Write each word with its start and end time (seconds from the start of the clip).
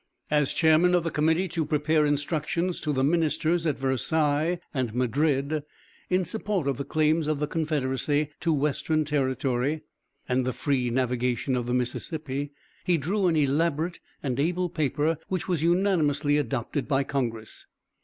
As 0.31 0.51
chairman 0.51 0.95
of 0.95 1.03
the 1.03 1.11
committee 1.11 1.47
to 1.49 1.63
prepare 1.63 2.07
instructions 2.07 2.79
to 2.81 2.91
the 2.91 3.03
ministers 3.03 3.67
at 3.67 3.77
Versailles 3.77 4.59
and 4.73 4.95
Madrid, 4.95 5.61
in 6.09 6.25
support 6.25 6.67
of 6.67 6.77
the 6.77 6.83
claims 6.83 7.27
of 7.27 7.37
the 7.37 7.45
confederacy 7.45 8.29
to 8.39 8.51
western 8.51 9.05
territory 9.05 9.81
and 10.27 10.43
the 10.43 10.53
free 10.53 10.89
navigation 10.89 11.55
of 11.55 11.67
the 11.67 11.73
Mississippi, 11.75 12.51
he 12.83 12.97
drew 12.97 13.27
an 13.27 13.35
elaborate 13.35 13.99
and 14.23 14.39
able 14.39 14.69
paper 14.69 15.19
which 15.27 15.47
was 15.47 15.61
unanimously 15.61 16.35
adopted 16.39 16.87
by 16.87 17.03
congress. 17.03 17.67